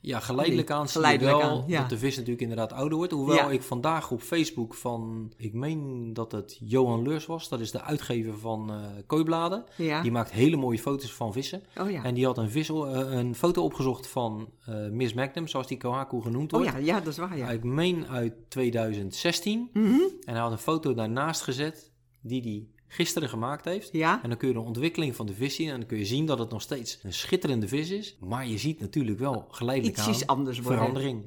[0.02, 1.80] Ja, geleidelijk aan zie je wel aan, ja.
[1.80, 3.12] dat de vis natuurlijk inderdaad ouder wordt.
[3.14, 3.50] Hoewel Ja.
[3.50, 7.50] ik vandaag op Facebook van, ik meen dat het Johan Leurs was.
[7.50, 8.78] Dat is de uitgever van eh
[9.08, 9.64] Kooibladen.
[9.76, 10.02] Ja.
[10.02, 11.64] Die maakt hele mooie foto's van vissen.
[11.78, 12.06] Oh.
[12.06, 12.76] En die had een, vis, eh,
[13.12, 16.74] een foto opgezocht van eh, Miss Magnum, zoals die Kohaku genoemd Oh wordt.
[16.76, 17.50] ja, ja, dat is waar, ja.
[17.50, 19.70] Ik meen uit 2016.
[19.74, 19.86] Mhm.
[20.26, 23.90] En hij had een foto daarnaast gezet die hij gisteren gemaakt heeft.
[23.92, 24.20] Ja.
[24.24, 25.70] En dan kun je de ontwikkeling van de vis zien.
[25.70, 28.18] En dan kun je zien dat het nog steeds een schitterende vis is.
[28.20, 30.80] Maar je ziet natuurlijk wel geleidelijk Ietsjes aan anders worden.
[30.80, 31.26] verandering.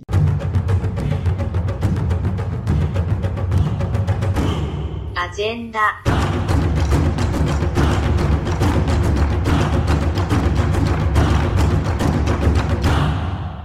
[5.15, 5.95] agenda,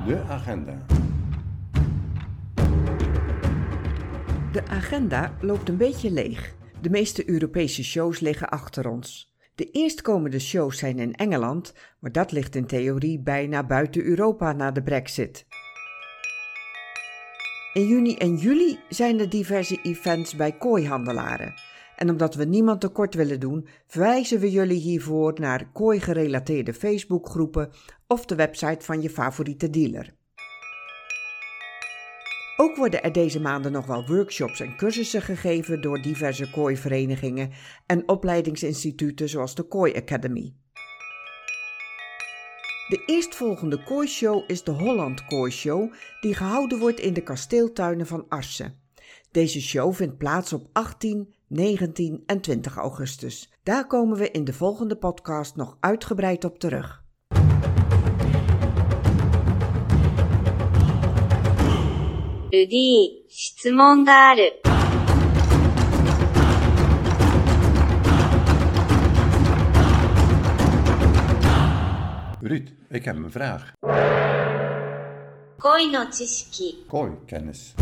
[0.05, 0.85] De agenda.
[4.51, 6.55] De agenda loopt een beetje leeg.
[6.81, 9.35] De meeste Europese shows liggen achter ons.
[9.55, 14.71] De eerstkomende shows zijn in Engeland, maar dat ligt in theorie bijna buiten Europa na
[14.71, 15.45] de Brexit.
[17.73, 21.53] In juni en juli zijn er diverse events bij kooihandelaren.
[21.95, 27.69] En omdat we niemand tekort willen doen, verwijzen we jullie hiervoor naar kooi-gerelateerde Facebookgroepen
[28.07, 30.16] of de website van je favoriete dealer.
[32.59, 37.51] Ook worden er deze maanden nog wel workshops en cursussen gegeven door diverse kooiverenigingen
[37.85, 40.53] en opleidingsinstituten zoals de Kooi Academy.
[42.87, 48.79] De eerstvolgende kooishow is de Holland Kooishow, die gehouden wordt in de kasteeltuinen van Arsen.
[49.31, 53.53] Deze show vindt plaats op 18, 19 en 20 augustus.
[53.63, 57.05] Daar komen we in de volgende podcast nog uitgebreid op terug.
[62.50, 64.60] ルディ、質問がある。
[72.42, 73.72] Ruud, ik heb een vraag.
[75.58, 77.74] 恋の知識、 Kooi-kennis.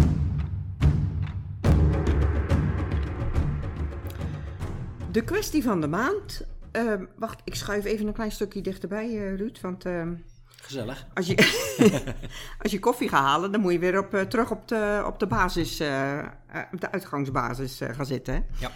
[5.12, 6.46] De kwestie van de maand.
[6.72, 9.60] Ehm, wacht, ik schuif even een klein stukje dichterbij, eh, Ruud.
[9.60, 10.14] Want ehm,
[10.61, 11.07] Gezellig.
[11.13, 11.35] als, je,
[12.61, 15.19] als je koffie gaat halen, dan moet je weer op, eh, terug op de, op
[15.19, 16.25] de basis, eh, eh,
[16.73, 18.33] op de uitgangsbasis gaan zitten.
[18.33, 18.41] hè?
[18.59, 18.71] Ja.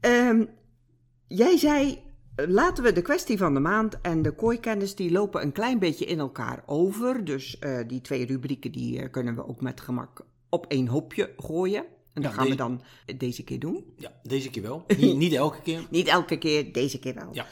[0.00, 0.44] Ehm,
[1.26, 2.02] jij zei,
[2.36, 6.04] laten we de kwestie van de maand en de kooikennis, die lopen een klein beetje
[6.04, 7.24] in elkaar over.
[7.24, 11.84] Dus die twee rubrieken, die kunnen we ook met gemak op één hoopje gooien.
[12.12, 12.82] En dat Ja, gaan we dan
[13.16, 13.84] deze keer doen.
[13.96, 14.84] Ja, deze keer wel.
[14.96, 15.86] Niet, niet elke keer.
[15.90, 17.28] Niet elke keer, deze keer wel.
[17.32, 17.46] Ja.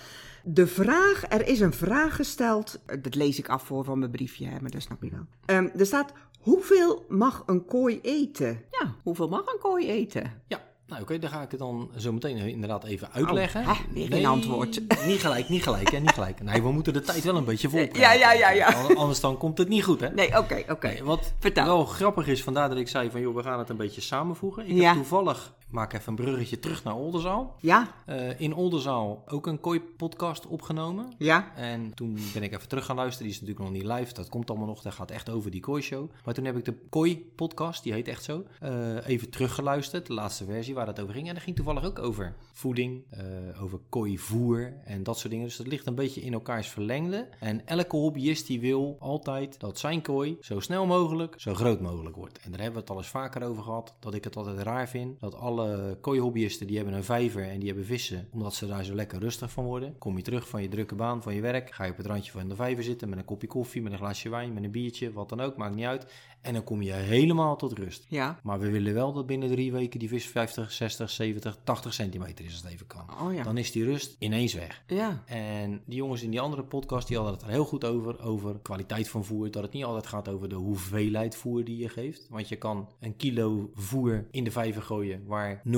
[0.44, 4.11] De vraag, er is een vraag gesteld, eh, dat lees ik af voor van mijn
[4.11, 5.26] briefje, hè, maar dat snap je wel.
[5.44, 8.62] Ehm, er staat, hoeveel mag een kooi eten?
[8.70, 10.42] Ja, hoeveel mag een kooi eten?
[10.46, 10.61] Ja,
[10.92, 13.61] Nou oké, dan ga ik het dan zo meteen inderdaad even uitleggen.
[13.61, 14.81] Oh, hè, weer geen antwoord.
[15.07, 16.42] Niet gelijk, niet gelijk, hè, niet gelijk.
[16.42, 18.66] Nee, we moeten de tijd wel een beetje vol Ja, ja, ja, ja.
[18.72, 20.09] An- Anders dan komt het niet goed, hè?
[20.11, 20.87] Nee, oké, oké.
[20.87, 21.64] Nee, wat Vertel.
[21.64, 24.66] wel grappig is, vandaar dat ik zei van, joh, we gaan het een beetje samenvoegen.
[24.68, 24.85] Ik Ja.
[24.87, 27.57] heb toevallig, ik maak even een bruggetje terug naar Oldenzaal.
[27.61, 31.12] Ja, Eh, in Oldenzaal ook een kooi-podcast opgenomen.
[31.18, 33.26] ja, En toen ben ik even terug gaan luisteren.
[33.26, 34.12] Die is natuurlijk nog niet live.
[34.14, 34.83] Dat komt allemaal nog.
[34.83, 36.11] Dat gaat echt over die Kooi-show.
[36.24, 40.07] Maar toen heb ik de Kooi-podcast, die heet echt zo, eh, even teruggeluisterd.
[40.07, 41.29] De laatste versie waar het over ging.
[41.29, 45.47] En dat ging toevallig ook over voeding, eh, over kooivoer en dat soort dingen.
[45.47, 47.29] Dus dat ligt een beetje in elkaars verlengde.
[47.40, 52.16] En elke hobbyist die wil altijd dat zijn kooi zo snel mogelijk, zo groot mogelijk
[52.16, 52.38] wordt.
[52.38, 53.95] En daar hebben we het al eens vaker over gehad.
[53.99, 55.21] Dat ik het altijd raar vind.
[55.21, 58.29] Dat alle kooihobbyisten die hebben een vijver en die hebben vissen.
[58.33, 59.99] Omdat ze daar zo lekker rustig van worden.
[59.99, 61.75] Kom je terug van je drukke baan, van je werk.
[61.75, 63.99] Ga je op het randje van de vijver zitten met een kopje koffie, met een
[63.99, 65.57] glaasje wijn, met een biertje, wat dan ook.
[65.57, 66.07] Maakt niet uit.
[66.42, 68.05] En dan kom je helemaal tot rust.
[68.09, 68.40] ja.
[68.42, 72.44] Maar we willen wel dat binnen drie weken die vis 50, 60, 70, 80 centimeter
[72.44, 73.05] is als het even kan.
[73.22, 73.42] Oh ja.
[73.42, 74.83] Dan is die rust ineens weg.
[74.87, 78.22] Ja, En die jongens in die andere podcast die hadden het er heel goed over.
[78.22, 79.50] Over kwaliteit van voer.
[79.50, 82.26] Dat het niet altijd gaat over de hoeveelheid voer die je geeft.
[82.31, 85.72] Want je kan een kilo voer in de vijver gooien waar 0,0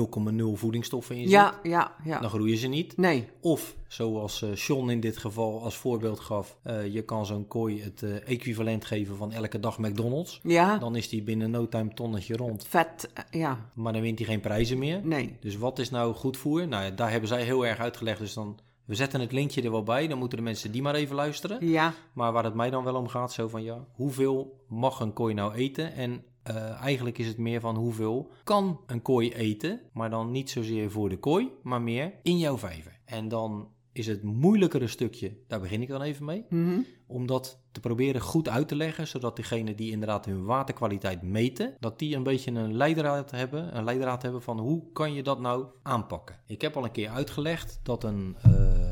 [0.53, 1.39] voedingsstoffen in zitten.
[1.41, 2.19] ja, ja, ja.
[2.19, 2.97] Dan groeien ze niet.
[2.97, 6.57] Nee, Of, zoals eh John in dit geval als voorbeeld gaf.
[6.63, 10.39] eh, je kan zo'n kooi het eh, equivalent geven van elke dag McDonald's.
[10.43, 10.77] ja.
[10.77, 12.65] Dan is die binnen no time tonnetje rond.
[12.67, 13.69] Vet, ja.
[13.73, 15.01] Maar dan wint hij geen prijzen meer.
[15.03, 15.37] Nee.
[15.39, 16.67] Dus wat is nou goed voer?
[16.67, 18.19] Nou ja, daar hebben zij heel erg uitgelegd.
[18.19, 20.07] Dus dan, we zetten het linkje er wel bij.
[20.07, 21.67] Dan moeten de mensen die maar even luisteren.
[21.67, 25.13] Ja, Maar waar het mij dan wel om gaat, zo van ja, hoeveel mag een
[25.13, 25.93] kooi nou eten?
[25.93, 26.23] En
[26.81, 29.81] eigenlijk is het meer van hoeveel kan een kooi eten?
[29.93, 32.99] Maar dan niet zozeer voor de kooi, maar meer in jouw vijver.
[33.05, 36.79] En dan is het moeilijkere stukje, daar begin ik dan even mee, mhm.
[37.07, 41.75] om dat te proberen goed uit te leggen, zodat degene die inderdaad hun waterkwaliteit meten,
[41.79, 45.39] dat die een beetje een leidraad hebben, een leidraad hebben van hoe kan je dat
[45.39, 46.39] nou aanpakken.
[46.47, 48.84] Ik heb al een keer uitgelegd dat een, eh,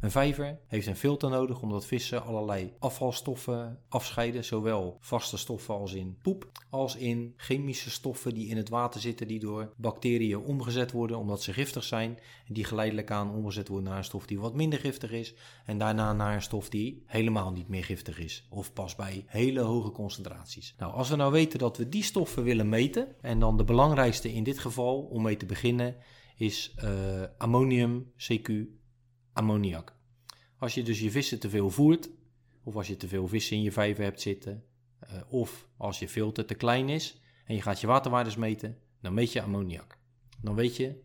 [0.00, 5.92] een vijver heeft een filter nodig omdat vissen allerlei afvalstoffen afscheiden, zowel vaste stoffen als
[5.92, 10.92] in poep, als in chemische stoffen die in het water zitten die door bacteriën omgezet
[10.92, 14.40] worden omdat ze giftig zijn en die geleidelijk aan omgezet worden naar een stof die
[14.40, 15.34] wat minder giftig is
[15.64, 19.60] en daarna naar een stof die helemaal niet meer giftig is of pas bij hele
[19.60, 20.74] hoge concentraties.
[20.78, 24.32] Nou, als we nou weten dat we die stoffen willen meten en dan de belangrijkste
[24.32, 25.96] in dit geval om mee te beginnen
[26.36, 26.90] is eh,
[27.38, 28.50] ammonium, CQ,
[29.38, 29.94] ammoniak.
[30.58, 32.08] Als je dus je vissen te veel voert,
[32.62, 34.64] of als je te veel vissen in je vijver hebt zitten,
[34.98, 39.14] eh, of als je filter te klein is en je gaat je waterwaardes meten, dan
[39.14, 39.98] meet je ammoniak.
[40.40, 41.00] Dan weet je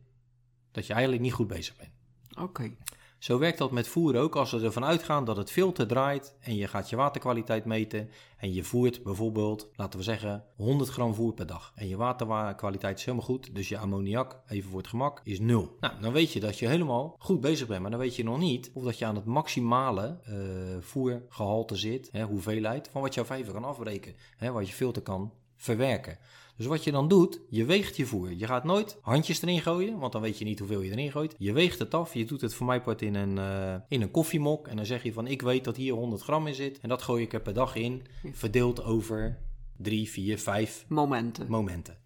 [0.71, 1.91] dat je eigenlijk niet goed bezig bent.
[2.37, 2.75] Oké.
[3.23, 4.35] Zo werkt dat met voer ook.
[4.35, 8.53] Als we ervan uitgaan dat het filter draait en je gaat je waterkwaliteit meten en
[8.53, 11.71] je voert bijvoorbeeld, laten we zeggen, 100 gram voer per dag.
[11.75, 15.77] En je waterkwaliteit is helemaal goed, dus je ammoniak, even voor het gemak, is nul.
[15.79, 18.37] Nou, dan weet je dat je helemaal goed bezig bent, maar dan weet je nog
[18.37, 20.35] niet of dat je aan het maximale eh,
[20.79, 25.33] voergehalte zit, hè, hoeveelheid, van wat jouw vijver kan afbreken, hè, wat je filter kan
[25.55, 26.17] verwerken.
[26.57, 28.33] Dus wat je dan doet, je weegt je voer.
[28.33, 31.35] Je gaat nooit handjes erin gooien, want dan weet je niet hoeveel je erin gooit.
[31.37, 32.13] Je weegt het af.
[32.13, 34.67] Je doet het voor mij part in een, eh, in een koffiemok.
[34.67, 36.79] En dan zeg je van, ik weet dat hier 100 gram in zit.
[36.79, 39.37] En dat gooi ik er per dag in, verdeeld over
[39.83, 41.45] 3, 4, 5 Momenten.
[41.49, 41.97] momenten.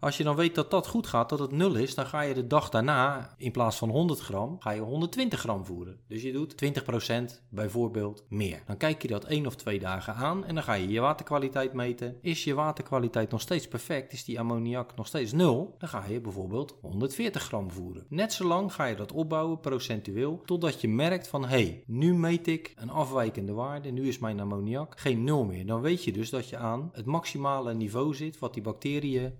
[0.00, 2.34] Als je dan weet dat dat goed gaat, dat het nul is, dan ga je
[2.34, 5.98] de dag daarna, in plaats van 100 gram, ga je 120 gram voeren.
[6.08, 8.62] Dus je doet 20% bijvoorbeeld meer.
[8.66, 11.72] Dan kijk je dat één of twee dagen aan en dan ga je je waterkwaliteit
[11.72, 12.16] meten.
[12.20, 16.20] Is je waterkwaliteit nog steeds perfect, is die ammoniak nog steeds nul, dan ga je
[16.20, 18.06] bijvoorbeeld 140 gram voeren.
[18.08, 22.14] Net zo lang ga je dat opbouwen procentueel, totdat je merkt van, hé, hey, nu
[22.14, 25.66] meet ik een afwijkende waarde, nu is mijn ammoniak geen nul meer.
[25.66, 29.32] Dan weet je dus dat je aan het maximale niveau zit wat die bacteriën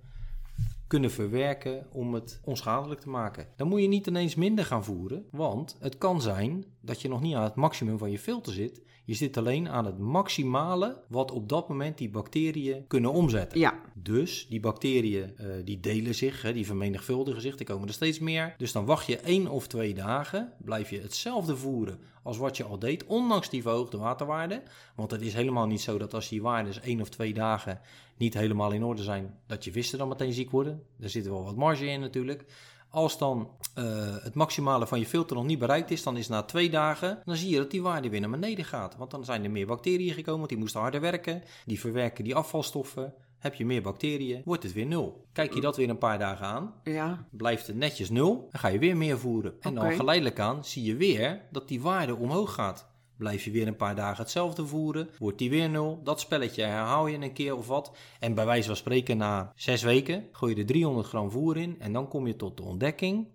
[0.87, 3.49] kunnen verwerken om het onschadelijk te maken.
[3.57, 7.21] Dan moet je niet ineens minder gaan voeren, want het kan zijn dat je nog
[7.21, 8.81] niet aan het maximum van je filter zit.
[9.07, 13.59] Je zit alleen aan het maximale wat op dat moment die bacteriën kunnen omzetten.
[13.59, 13.81] Ja.
[13.95, 18.19] Dus die bacteriën eh, die delen zich, hè, die vermenigvuldigen zich, er komen er steeds
[18.19, 18.55] meer.
[18.59, 22.65] Dus dan wacht je één of twee dagen, blijf je hetzelfde voeren als wat je
[22.65, 24.63] al deed, ondanks die verhoogde waterwaarde.
[24.95, 27.81] Want het is helemaal niet zo dat als die waardes één of twee dagen
[28.17, 30.83] niet helemaal in orde zijn, dat je vissen dan meteen ziek worden.
[30.97, 32.45] Daar zit wel wat marge in natuurlijk.
[32.95, 33.85] Als dan eh,
[34.23, 37.37] het maximale van je filter nog niet bereikt is, dan is na twee dagen, dan
[37.37, 38.97] zie je dat die waarde weer naar beneden gaat.
[38.97, 41.43] Want dan zijn er meer bacteriën gekomen, want die moesten harder werken.
[41.67, 43.15] Die verwerken die afvalstoffen.
[43.39, 45.27] Heb je meer bacteriën, wordt het weer nul.
[45.33, 47.27] Kijk je dat weer een paar dagen aan, Ja.
[47.31, 49.55] blijft het netjes nul, dan ga je weer meer voeren.
[49.61, 52.93] En dan geleidelijk aan zie je weer dat die waarde omhoog gaat.
[53.17, 56.01] Blijf je weer een paar dagen hetzelfde voeren, wordt die weer nul.
[56.03, 57.97] Dat spelletje herhaal je een keer of wat.
[58.21, 61.77] En bij wijze van spreken na zes weken gooi je er 300 gram voer in
[61.79, 63.27] en dan kom je tot de ontdekking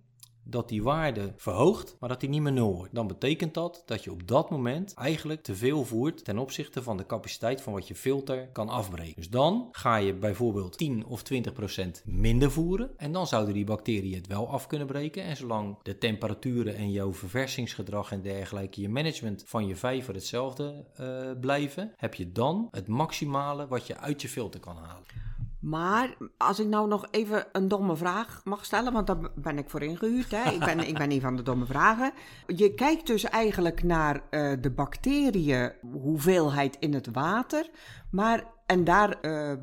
[0.50, 2.96] dat die waarde verhoogt, maar dat die niet meer nul wordt.
[2.96, 6.98] Dan betekent dat dat je op dat moment eigenlijk te veel voert ten opzichte van
[6.98, 9.16] de capaciteit van wat je filter kan afbreken.
[9.16, 13.66] Dus dan ga je bijvoorbeeld 10 of 20 procent minder voeren en dan zouden die
[13.66, 15.24] bacteriën het wel af kunnen breken.
[15.24, 20.86] En zolang de temperaturen en jouw verversingsgedrag en dergelijke, je management van je vijver hetzelfde
[21.02, 25.29] uh, blijven, heb je dan het maximale wat je uit je filter kan halen.
[25.60, 29.70] Maar als ik nou nog even een domme vraag mag stellen, want daar ben ik
[29.70, 30.32] voor ingehuurd.
[30.32, 30.52] Hè?
[30.52, 32.12] Ik, ben, ik ben een van de domme vragen.
[32.48, 37.70] Je kijkt dus eigenlijk naar uh, de bacteriën, hoeveelheid in het water.
[38.12, 39.54] Maar, en daar uh,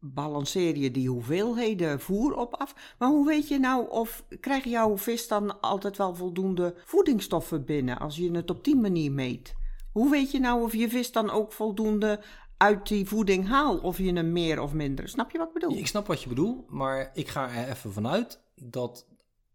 [0.00, 2.94] balanceer je die hoeveelheden voer op af.
[2.98, 7.98] Maar hoe weet je nou of krijgt jouw vis dan altijd wel voldoende voedingsstoffen binnen
[7.98, 9.54] als je het op die manier meet?
[9.92, 12.20] Hoe weet je nou of je vis dan ook voldoende
[12.56, 15.08] uit die voeding haal of je hem meer of minder.
[15.08, 15.76] Snap je wat ik bedoel?
[15.76, 19.06] Ik snap wat je bedoelt, maar ik ga er even vanuit dat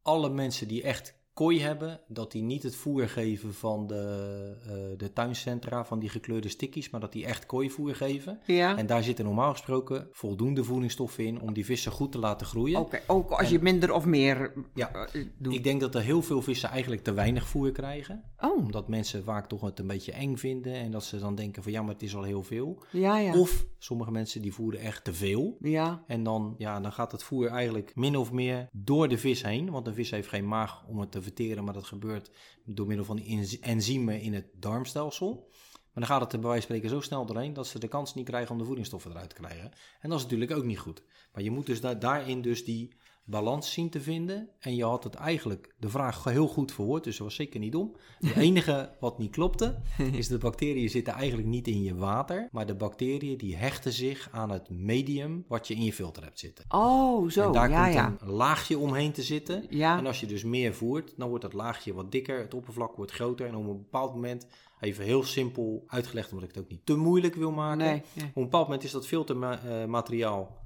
[0.02, 4.98] alle mensen die echt kooi hebben, dat die niet het voer geven van de, uh,
[4.98, 8.40] de tuincentra, van die gekleurde stickies, maar dat die echt kooivoer geven.
[8.46, 8.78] Ja.
[8.78, 12.80] En daar zitten normaal gesproken voldoende voedingsstoffen in om die vissen goed te laten groeien.
[12.80, 15.54] Oké, ook als je minder of meer ja, uh, doet.
[15.54, 18.24] Ik denk dat er heel veel vissen eigenlijk te weinig voer krijgen.
[18.40, 18.58] Oh.
[18.58, 21.72] Omdat mensen vaak toch het een beetje eng vinden en dat ze dan denken van
[21.72, 22.84] ja, maar het is al heel veel.
[22.92, 23.40] Ja, ja.
[23.40, 25.58] Of sommige mensen die voeren echt te veel.
[25.60, 26.04] Ja.
[26.08, 29.70] En dan, ja, dan gaat het voer eigenlijk min of meer door de vis heen,
[29.70, 32.32] want een vis heeft geen maag om het te verteren, maar dat gebeurt
[32.66, 35.50] door middel van die enzymen in het darmstelsel.
[35.72, 37.88] Maar dan gaat het er bij wijze van spreken zo snel doorheen dat ze de
[37.88, 39.72] kans niet krijgen om de voedingsstoffen eruit te krijgen.
[40.00, 41.04] En dat is natuurlijk ook niet goed.
[41.34, 42.96] Maar je moet dus da daarin dus die
[43.32, 44.50] balans zien te vinden.
[44.60, 47.72] En je had het eigenlijk de vraag heel goed verwoord, dus dat was zeker niet
[47.72, 47.96] dom.
[48.20, 52.48] Het enige wat niet klopte, is dat de bacteriën zitten eigenlijk niet in je water,
[52.52, 56.40] maar de bacteriën die hechten zich aan het medium wat je in je filter hebt
[56.40, 56.66] zitten.
[56.70, 58.16] Oh, zo, en daar ja, komt ja.
[58.20, 59.66] een laagje omheen te zitten.
[59.70, 59.98] Ja.
[59.98, 63.12] En als je dus meer voert, dan wordt dat laagje wat dikker, het oppervlak wordt
[63.12, 63.48] groter.
[63.48, 64.48] En op een bepaald moment,
[64.80, 67.78] even heel simpel uitgelegd, omdat ik het ook niet te moeilijk wil maken.
[67.78, 68.26] Nee, nee.
[68.26, 70.60] Op een bepaald moment is dat filtermateriaal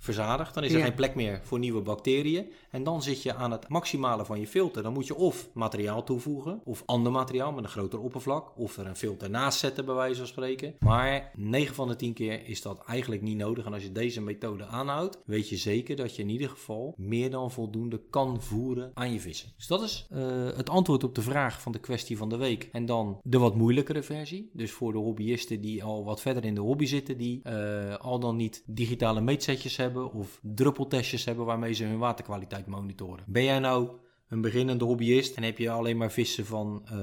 [0.00, 0.54] verzadigd.
[0.54, 0.84] Dan is er Ja.
[0.84, 2.52] geen plek meer voor nieuwe bacteriën.
[2.70, 4.82] En dan zit je aan het maximale van je filter.
[4.82, 8.86] Dan moet je of materiaal toevoegen, of ander materiaal met een groter oppervlak, of er
[8.86, 10.74] een filter naast zetten, bij wijze van spreken.
[10.78, 13.64] Maar 9 van de 10 keer is dat eigenlijk niet nodig.
[13.66, 17.30] En als je deze methode aanhoudt, weet je zeker dat je in ieder geval meer
[17.30, 19.52] dan voldoende kan voeren aan je vissen.
[19.56, 20.20] Dus dat is eh,
[20.56, 22.68] het antwoord op de vraag van de kwestie van de week.
[22.72, 24.50] En dan de wat moeilijkere versie.
[24.52, 28.18] Dus voor de hobbyisten die al wat verder in de hobby zitten, die eh, al
[28.18, 33.24] dan niet digitale meetsetjes hebben of druppeltestjes hebben waarmee ze hun waterkwaliteit monitoren.
[33.26, 33.90] Ben jij nou
[34.28, 36.96] een beginnende hobbyist en heb je alleen maar vissen van eh,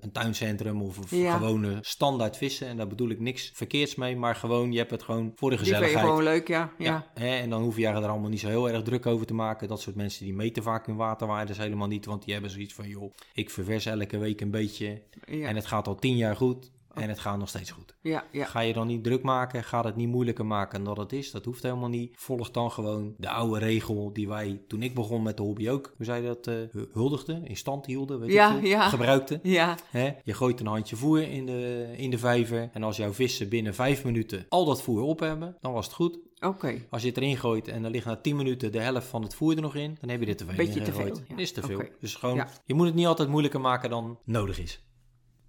[0.00, 1.36] een tuincentrum of, of Ja.
[1.36, 2.66] gewone standaard vissen.
[2.66, 5.56] En daar bedoel ik niks verkeerds mee, maar gewoon, je hebt het gewoon voor de
[5.56, 6.14] Die vind je gezelligheid.
[6.16, 6.72] gewoon leuk, ja.
[6.78, 6.84] ja.
[7.14, 9.34] Ja, hè, en dan hoef je er allemaal niet zo heel erg druk over te
[9.34, 9.68] maken.
[9.68, 12.88] Dat soort mensen die meten vaak hun waterwaardes helemaal niet, want die hebben zoiets van,
[12.88, 15.48] joh, ik ververs elke week een beetje Ja.
[15.48, 17.94] en het gaat al tien jaar goed en het gaat nog steeds goed.
[18.00, 18.44] Ja, ja.
[18.44, 21.30] Ga je dan niet druk maken, ga het niet moeilijker maken dan het is.
[21.30, 22.12] Dat hoeft helemaal niet.
[22.16, 25.92] Volg dan gewoon de oude regel die wij toen ik begon met de hobby ook,
[25.96, 26.54] hoe zei je dat, eh,
[26.92, 28.66] huldigden, in stand hielden, weet Ja, ik.
[28.66, 30.10] Ja, Hè?
[30.24, 33.74] Je gooit een handje voer in de, in de vijver en als jouw vissen binnen
[33.74, 36.18] vijf minuten al dat voer op hebben, dan was het goed.
[36.40, 36.74] oké.
[36.90, 39.34] Als je het erin gooit en er ligt na 10 minuten de helft van het
[39.34, 41.16] voer er nog in, dan heb je er te veel Beetje in te gegooid.
[41.16, 41.42] veel, ja.
[41.42, 41.82] Is te veel.
[42.00, 42.48] Dus gewoon, Ja.
[42.64, 44.80] je moet het niet altijd moeilijker maken dan nodig is.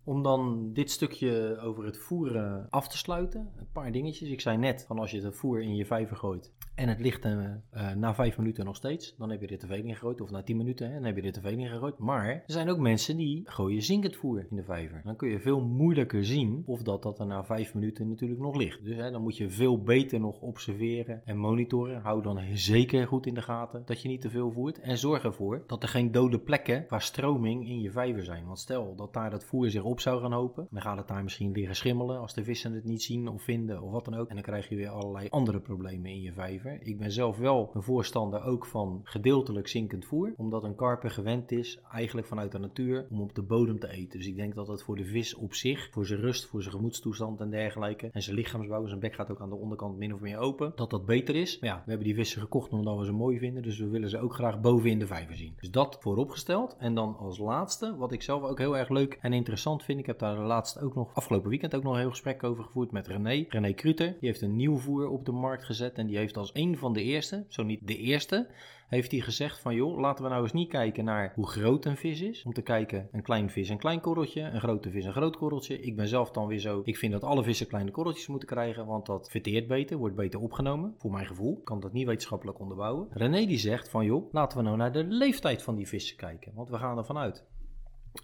[0.05, 4.29] Om dan dit stukje over het voeren af te sluiten, een paar dingetjes.
[4.29, 7.25] Ik zei net, van als je het voer in je vijver gooit en het ligt
[7.25, 10.21] eh, na 5 minuten nog steeds, dan heb je er te veel in gegooid.
[10.21, 11.97] Of na 10 minuten, hè, dan heb je er te veel in gegooid.
[11.97, 15.01] Maar er zijn ook mensen die gooien zinkend voer in de vijver.
[15.03, 18.55] Dan kun je veel moeilijker zien of dat, dat er na 5 minuten natuurlijk nog
[18.55, 18.83] ligt.
[18.83, 22.01] Dus hè, dan moet je veel beter nog observeren en monitoren.
[22.01, 24.79] Hou dan zeker goed in de gaten dat je niet te veel voert.
[24.79, 28.45] En zorg ervoor dat er geen dode plekken qua stroming in je vijver zijn.
[28.45, 31.23] Want stel dat daar dat voer zich op zou gaan hopen, dan gaat het daar
[31.23, 34.27] misschien liggen schimmelen als de vissen het niet zien of vinden of wat dan ook.
[34.27, 36.81] En dan krijg je weer allerlei andere problemen in je vijver.
[36.81, 41.51] Ik ben zelf wel een voorstander ook van gedeeltelijk zinkend voer, omdat een karper gewend
[41.51, 44.19] is eigenlijk vanuit de natuur om op de bodem te eten.
[44.19, 46.75] Dus ik denk dat dat voor de vis op zich, voor zijn rust, voor zijn
[46.75, 50.19] gemoedstoestand en dergelijke, en zijn lichaamsbouw, zijn bek gaat ook aan de onderkant min of
[50.19, 51.59] meer open, dat dat beter is.
[51.59, 54.09] Maar ja, we hebben die vissen gekocht omdat we ze mooi vinden, dus we willen
[54.09, 55.53] ze ook graag boven in de vijver zien.
[55.59, 56.75] Dus dat vooropgesteld.
[56.77, 59.99] En dan als laatste, wat ik zelf ook heel erg leuk en interessant vind.
[59.99, 62.91] Ik heb daar laatst ook nog, afgelopen weekend ook nog een heel gesprek over gevoerd
[62.91, 63.45] met René.
[63.49, 64.07] René Kruter.
[64.07, 65.97] Die heeft een nieuw voer op de markt gezet.
[65.97, 68.47] En die heeft als een van de eerste, zo niet de eerste,
[68.93, 71.97] heeft hij gezegd van joh, laten we nou eens niet kijken naar hoe groot een
[71.97, 72.43] vis is.
[72.43, 75.79] Om te kijken, een klein vis een klein korreltje, een grote vis een groot korreltje.
[75.79, 78.85] Ik ben zelf dan weer zo, ik vind dat alle vissen kleine korreltjes moeten krijgen,
[78.85, 80.95] want dat verteert beter, wordt beter opgenomen.
[80.97, 83.07] Voor mijn gevoel, Ik kan dat niet wetenschappelijk onderbouwen.
[83.11, 86.51] René die zegt van joh, laten we nou naar de leeftijd van die vissen kijken.
[86.55, 87.45] Want we gaan ervan uit.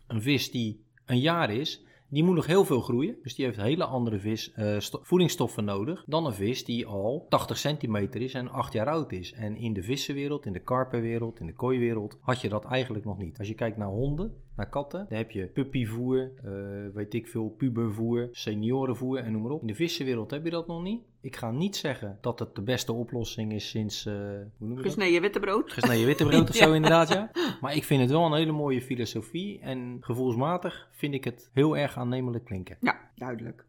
[0.07, 3.15] Een vis die een jaar is, die moet nog heel veel groeien.
[3.23, 7.25] Dus die heeft hele andere vis, eh, sto- voedingsstoffen nodig dan een vis die al
[7.29, 9.33] 80 centimeter is en 8 jaar oud is.
[9.33, 13.17] En in de vissenwereld, in de karpenwereld, in de kooiwereld had je dat eigenlijk nog
[13.17, 13.37] niet.
[13.37, 16.51] Als je kijkt naar honden, naar katten, dan heb je puppyvoer, eh,
[16.93, 19.61] weet ik veel, pubervoer, seniorenvoer en noem maar op.
[19.61, 21.01] In de vissenwereld heb je dat nog niet.
[21.21, 24.05] Ik ga niet zeggen dat het de beste oplossing is sinds...
[24.05, 24.13] Uh,
[24.57, 25.71] hoe noem je Gesneden wittebrood.
[25.73, 26.75] Gesneden wittebrood of zo ja.
[26.75, 27.31] inderdaad, ja.
[27.61, 29.59] Maar ik vind het wel een hele mooie filosofie.
[29.59, 32.77] En gevoelsmatig vind ik het heel erg aannemelijk klinken.
[32.79, 33.65] Ja, duidelijk.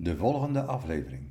[0.00, 1.27] De volgende aflevering.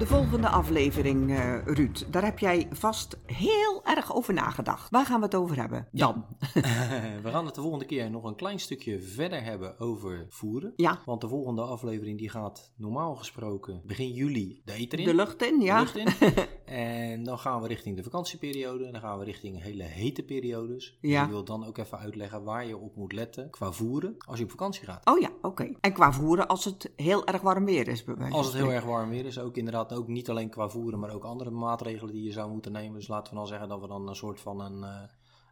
[0.00, 4.90] De volgende aflevering, eh, Ruud, daar heb jij vast heel erg over nagedacht.
[4.90, 5.88] Waar gaan we het over hebben?
[5.92, 6.24] Dan.
[7.22, 10.72] We gaan het de volgende keer nog een klein stukje verder hebben over voeren.
[10.76, 15.04] Ja, Want de volgende aflevering die gaat normaal gesproken begin juli de eter in.
[15.04, 15.78] de lucht in, de ja.
[15.78, 16.06] lucht in.
[16.70, 18.90] en dan gaan we richting de vakantieperiode.
[18.90, 20.98] Dan gaan we richting hele hete periodes.
[21.00, 21.22] Ja.
[21.22, 24.44] ik wil dan ook even uitleggen waar je op moet letten qua voeren als je
[24.44, 25.06] op vakantie gaat.
[25.08, 25.72] Oh ja, oké.
[25.80, 28.84] En qua voeren als het heel erg warm weer is, bij Als het heel erg
[28.84, 32.24] warm weer is, ook inderdaad ook niet alleen qua voeren, maar ook andere maatregelen die
[32.24, 32.98] je zou moeten nemen.
[32.98, 35.00] Dus laten we dan zeggen dat we dan een soort van een, eh,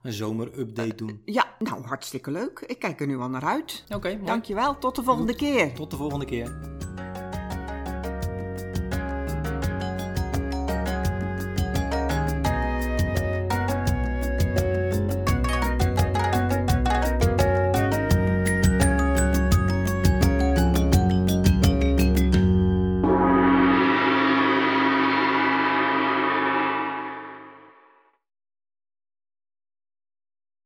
[0.03, 1.23] een zomerupdate doen.
[1.25, 2.65] Ja, nou hartstikke leuk.
[2.67, 3.85] Ik kijk er nu al naar uit.
[3.95, 4.21] Oké.
[4.25, 5.75] Dankjewel, tot de volgende keer.
[5.75, 6.79] Tot de volgende keer.